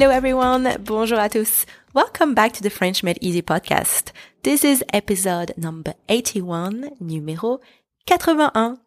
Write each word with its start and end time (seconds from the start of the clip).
Hello 0.00 0.12
everyone, 0.12 0.78
bonjour 0.80 1.18
à 1.18 1.28
tous. 1.28 1.66
Welcome 1.94 2.32
back 2.32 2.54
to 2.54 2.62
the 2.62 2.70
French 2.70 3.02
Made 3.02 3.18
Easy 3.20 3.42
podcast. 3.42 4.12
This 4.44 4.64
is 4.64 4.82
episode 4.94 5.52
number 5.58 5.92
81, 6.08 6.96
numéro 7.02 7.60
81. 8.06 8.78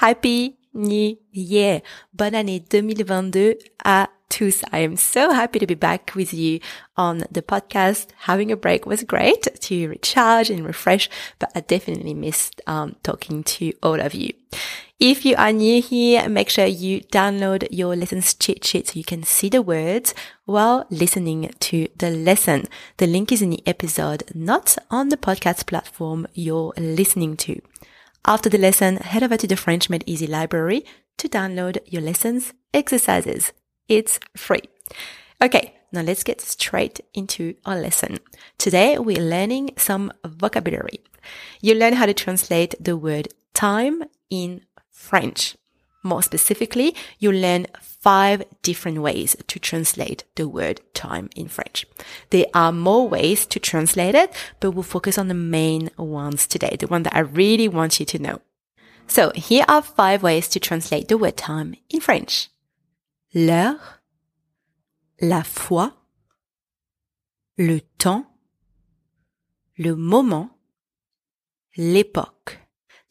Happy 0.00 0.56
New 0.74 1.18
Year. 1.32 1.82
Bonne 2.12 2.34
année 2.34 2.58
2022 2.68 3.58
à 3.84 4.08
tous. 4.28 4.62
I 4.72 4.78
am 4.78 4.96
so 4.96 5.32
happy 5.32 5.58
to 5.58 5.66
be 5.66 5.74
back 5.74 6.12
with 6.14 6.32
you 6.32 6.60
on 6.96 7.24
the 7.30 7.42
podcast. 7.42 8.08
Having 8.20 8.52
a 8.52 8.56
break 8.56 8.86
was 8.86 9.04
great 9.04 9.48
to 9.60 9.88
recharge 9.88 10.50
and 10.50 10.64
refresh, 10.64 11.08
but 11.38 11.50
I 11.54 11.60
definitely 11.60 12.14
missed 12.14 12.60
um, 12.66 12.96
talking 13.02 13.44
to 13.44 13.72
all 13.82 14.00
of 14.00 14.14
you. 14.14 14.32
If 14.98 15.26
you 15.26 15.36
are 15.36 15.52
new 15.52 15.82
here, 15.82 16.26
make 16.26 16.48
sure 16.48 16.64
you 16.64 17.02
download 17.02 17.68
your 17.70 17.94
lessons 17.94 18.32
cheat 18.32 18.64
sheet 18.64 18.88
so 18.88 18.92
you 18.94 19.04
can 19.04 19.24
see 19.24 19.50
the 19.50 19.60
words 19.60 20.14
while 20.46 20.86
listening 20.88 21.50
to 21.60 21.88
the 21.98 22.10
lesson. 22.10 22.64
The 22.96 23.06
link 23.06 23.30
is 23.30 23.42
in 23.42 23.50
the 23.50 23.62
episode, 23.66 24.22
not 24.34 24.78
on 24.90 25.10
the 25.10 25.18
podcast 25.18 25.66
platform 25.66 26.26
you're 26.32 26.72
listening 26.78 27.36
to. 27.38 27.60
After 28.24 28.48
the 28.48 28.58
lesson, 28.58 28.96
head 28.96 29.22
over 29.22 29.36
to 29.36 29.46
the 29.46 29.56
French 29.56 29.90
Made 29.90 30.02
Easy 30.06 30.26
library 30.26 30.84
to 31.18 31.28
download 31.28 31.78
your 31.86 32.02
lessons 32.02 32.54
exercises. 32.72 33.52
It's 33.88 34.18
free. 34.36 34.62
Okay, 35.40 35.74
now 35.92 36.02
let's 36.02 36.24
get 36.24 36.40
straight 36.40 37.00
into 37.14 37.54
our 37.64 37.76
lesson. 37.76 38.18
Today 38.58 38.98
we're 38.98 39.22
learning 39.22 39.70
some 39.76 40.12
vocabulary. 40.24 41.00
You 41.60 41.74
learn 41.74 41.94
how 41.94 42.06
to 42.06 42.14
translate 42.14 42.74
the 42.80 42.96
word 42.96 43.28
time 43.54 44.04
in 44.28 44.62
French. 44.90 45.56
More 46.02 46.22
specifically, 46.22 46.94
you 47.18 47.32
learn 47.32 47.66
five 47.80 48.44
different 48.62 48.98
ways 48.98 49.36
to 49.46 49.58
translate 49.58 50.24
the 50.36 50.48
word 50.48 50.80
time 50.94 51.28
in 51.34 51.48
French. 51.48 51.84
There 52.30 52.46
are 52.54 52.72
more 52.72 53.08
ways 53.08 53.44
to 53.46 53.58
translate 53.58 54.14
it, 54.14 54.32
but 54.60 54.70
we'll 54.70 54.84
focus 54.84 55.18
on 55.18 55.28
the 55.28 55.34
main 55.34 55.90
ones 55.96 56.46
today, 56.46 56.76
the 56.78 56.86
one 56.86 57.02
that 57.04 57.14
I 57.14 57.20
really 57.20 57.66
want 57.66 57.98
you 57.98 58.06
to 58.06 58.18
know. 58.20 58.40
So 59.08 59.32
here 59.34 59.64
are 59.68 59.82
five 59.82 60.22
ways 60.22 60.48
to 60.48 60.60
translate 60.60 61.08
the 61.08 61.18
word 61.18 61.36
time 61.36 61.74
in 61.90 62.00
French. 62.00 62.50
L'heure, 63.38 64.00
la 65.20 65.42
fois, 65.42 65.92
le 67.58 67.80
temps, 67.98 68.24
le 69.76 69.94
moment, 69.94 70.48
l'époque. 71.76 72.60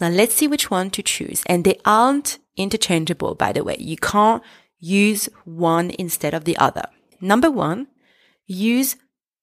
Now 0.00 0.08
let's 0.08 0.34
see 0.34 0.48
which 0.48 0.70
one 0.70 0.88
to 0.92 1.02
choose. 1.02 1.42
And 1.44 1.62
they 1.62 1.78
aren't 1.84 2.38
interchangeable, 2.56 3.34
by 3.34 3.52
the 3.52 3.62
way. 3.62 3.76
You 3.78 3.98
can't 3.98 4.42
use 4.80 5.28
one 5.44 5.92
instead 5.98 6.32
of 6.32 6.46
the 6.46 6.56
other. 6.56 6.86
Number 7.20 7.50
one, 7.50 7.88
use 8.46 8.96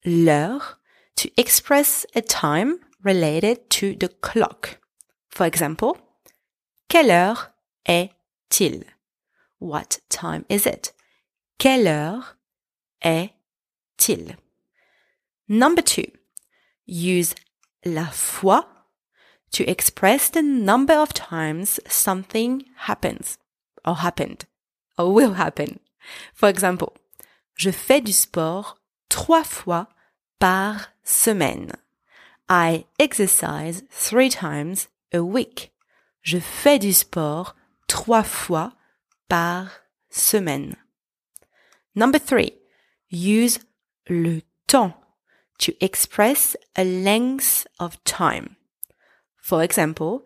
l'heure 0.04 0.80
to 1.18 1.30
express 1.38 2.08
a 2.16 2.22
time 2.22 2.80
related 3.04 3.70
to 3.70 3.96
the 3.96 4.10
clock. 4.10 4.80
For 5.30 5.46
example, 5.46 6.00
quelle 6.90 7.12
heure 7.12 7.54
est-il? 7.88 8.84
What 9.62 10.00
time 10.10 10.44
is 10.50 10.66
it? 10.66 10.92
Quelle 11.60 11.88
heure 11.88 12.36
est-il? 13.04 14.36
Number 15.48 15.84
two, 15.84 16.08
use 16.88 17.36
la 17.86 18.06
fois 18.06 18.66
to 19.52 19.64
express 19.70 20.32
the 20.32 20.42
number 20.42 20.96
of 20.96 21.14
times 21.14 21.80
something 21.88 22.66
happens 22.88 23.38
or 23.86 23.98
happened 23.98 24.46
or 24.98 25.14
will 25.14 25.34
happen. 25.34 25.80
For 26.34 26.50
example, 26.50 26.94
je 27.56 27.70
fais 27.70 28.02
du 28.02 28.14
sport 28.14 28.80
trois 29.10 29.44
fois 29.44 29.90
par 30.40 30.88
semaine. 31.04 31.72
I 32.50 32.86
exercise 32.98 33.84
three 33.92 34.30
times 34.30 34.88
a 35.14 35.24
week. 35.24 35.72
Je 36.24 36.40
fais 36.40 36.80
du 36.80 36.94
sport 36.94 37.56
trois 37.88 38.24
fois 38.24 38.74
par 39.32 39.70
semaine. 40.10 40.76
Number 41.96 42.20
three, 42.20 42.52
use 43.10 43.60
le 44.10 44.42
temps 44.68 44.94
to 45.58 45.72
express 45.80 46.58
a 46.76 46.84
length 46.84 47.66
of 47.80 47.96
time. 48.04 48.58
For 49.38 49.64
example, 49.64 50.26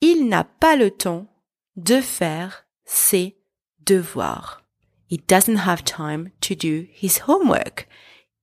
il 0.00 0.28
n'a 0.28 0.44
pas 0.44 0.76
le 0.76 0.92
temps 0.92 1.26
de 1.74 2.00
faire 2.00 2.64
ses 2.84 3.36
devoirs. 3.84 4.62
He 5.08 5.18
doesn't 5.26 5.66
have 5.66 5.82
time 5.82 6.30
to 6.42 6.54
do 6.54 6.86
his 6.92 7.22
homework. 7.26 7.88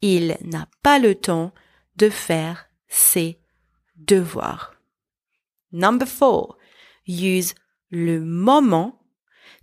Il 0.02 0.38
n'a 0.42 0.68
pas 0.84 1.00
le 1.00 1.16
temps 1.16 1.54
de 1.96 2.10
faire 2.10 2.66
ses 2.90 3.40
devoirs. 3.96 4.74
Number 5.72 6.06
four, 6.06 6.58
use 7.06 7.56
le 7.90 8.20
moment 8.20 8.99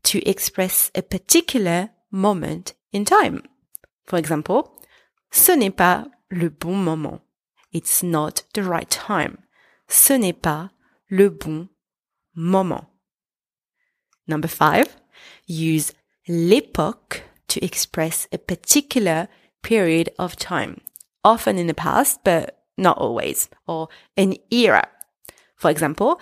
to 0.04 0.18
express 0.28 0.90
a 0.94 1.02
particular 1.02 1.90
moment 2.10 2.74
in 2.92 3.04
time. 3.04 3.42
For 4.06 4.18
example, 4.18 4.72
ce 5.30 5.52
n'est 5.52 5.74
pas 5.74 6.06
le 6.30 6.48
bon 6.48 6.76
moment. 6.76 7.20
It's 7.72 8.02
not 8.02 8.44
the 8.54 8.62
right 8.62 8.88
time 8.88 9.38
ce 9.88 10.12
n'est 10.12 10.32
pas 10.32 10.70
le 11.08 11.30
bon 11.30 11.68
moment. 12.34 12.86
Number 14.26 14.48
five, 14.48 14.96
use 15.46 15.92
l'époque 16.26 17.22
to 17.48 17.64
express 17.64 18.26
a 18.32 18.38
particular 18.38 19.28
period 19.62 20.10
of 20.18 20.36
time, 20.36 20.80
often 21.24 21.58
in 21.58 21.66
the 21.66 21.74
past, 21.74 22.20
but 22.24 22.64
not 22.76 22.98
always, 22.98 23.48
or 23.66 23.88
an 24.16 24.34
era. 24.50 24.88
For 25.56 25.70
example, 25.70 26.18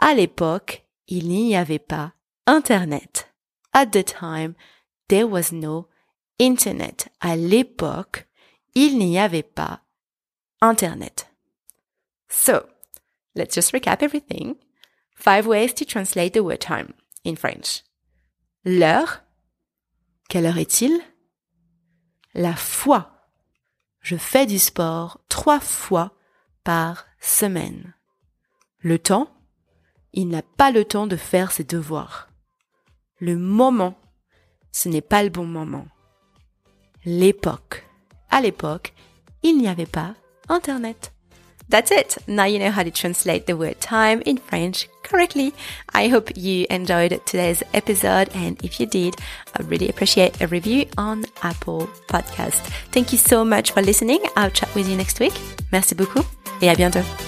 à 0.00 0.14
l'époque, 0.14 0.84
il 1.06 1.28
n'y 1.28 1.54
avait 1.54 1.78
pas 1.78 2.14
Internet. 2.48 3.26
At 3.74 3.92
the 3.92 4.02
time, 4.02 4.56
there 5.08 5.26
was 5.26 5.52
no 5.52 5.88
Internet. 6.38 7.08
À 7.20 7.36
l'époque, 7.36 8.26
il 8.74 8.98
n'y 8.98 9.18
avait 9.18 9.42
pas 9.42 9.82
Internet. 10.60 11.28
So, 12.28 12.66
Let's 13.38 13.54
just 13.54 13.72
recap 13.72 14.02
everything. 14.02 14.56
Five 15.14 15.46
ways 15.46 15.72
to 15.74 15.84
translate 15.84 16.32
the 16.32 16.42
word 16.42 16.60
time 16.60 16.94
in 17.24 17.36
French. 17.36 17.84
L'heure. 18.64 19.22
Quelle 20.28 20.46
heure 20.46 20.58
est-il? 20.58 21.00
La 22.34 22.54
foi. 22.54 23.12
Je 24.00 24.16
fais 24.16 24.44
du 24.44 24.58
sport 24.58 25.20
trois 25.28 25.60
fois 25.60 26.16
par 26.64 27.06
semaine. 27.20 27.94
Le 28.80 28.98
temps. 28.98 29.30
Il 30.12 30.28
n'a 30.28 30.42
pas 30.42 30.72
le 30.72 30.84
temps 30.84 31.06
de 31.06 31.16
faire 31.16 31.52
ses 31.52 31.64
devoirs. 31.64 32.28
Le 33.20 33.36
moment. 33.36 33.94
Ce 34.72 34.88
n'est 34.88 35.00
pas 35.00 35.22
le 35.22 35.30
bon 35.30 35.44
moment. 35.44 35.86
L'époque. 37.04 37.84
À 38.30 38.40
l'époque, 38.40 38.92
il 39.42 39.58
n'y 39.58 39.68
avait 39.68 39.86
pas 39.86 40.14
Internet. 40.48 41.12
That's 41.68 41.90
it. 41.90 42.16
Now 42.26 42.44
you 42.44 42.58
know 42.58 42.70
how 42.70 42.82
to 42.82 42.90
translate 42.90 43.46
the 43.46 43.56
word 43.56 43.78
time 43.80 44.22
in 44.24 44.38
French 44.38 44.88
correctly. 45.02 45.52
I 45.92 46.08
hope 46.08 46.30
you 46.34 46.66
enjoyed 46.70 47.20
today's 47.26 47.62
episode. 47.74 48.30
And 48.34 48.58
if 48.64 48.80
you 48.80 48.86
did, 48.86 49.16
I 49.54 49.62
really 49.64 49.88
appreciate 49.88 50.40
a 50.40 50.46
review 50.46 50.86
on 50.96 51.26
Apple 51.42 51.88
Podcast. 52.08 52.62
Thank 52.92 53.12
you 53.12 53.18
so 53.18 53.44
much 53.44 53.72
for 53.72 53.82
listening. 53.82 54.20
I'll 54.36 54.50
chat 54.50 54.74
with 54.74 54.88
you 54.88 54.96
next 54.96 55.20
week. 55.20 55.34
Merci 55.70 55.94
beaucoup 55.94 56.24
et 56.62 56.70
à 56.70 56.74
bientôt. 56.74 57.27